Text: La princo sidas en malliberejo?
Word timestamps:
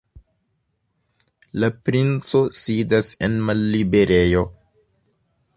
La 1.63 1.69
princo 1.89 2.43
sidas 2.63 3.13
en 3.29 3.39
malliberejo? 3.51 4.47